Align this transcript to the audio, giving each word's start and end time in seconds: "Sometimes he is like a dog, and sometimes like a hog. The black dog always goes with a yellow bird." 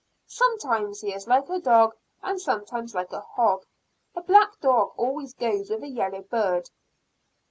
"Sometimes 0.25 1.01
he 1.01 1.13
is 1.13 1.27
like 1.27 1.47
a 1.47 1.59
dog, 1.59 1.95
and 2.23 2.41
sometimes 2.41 2.95
like 2.95 3.11
a 3.11 3.21
hog. 3.21 3.67
The 4.15 4.21
black 4.21 4.59
dog 4.59 4.93
always 4.97 5.35
goes 5.35 5.69
with 5.69 5.83
a 5.83 5.87
yellow 5.89 6.23
bird." 6.23 6.71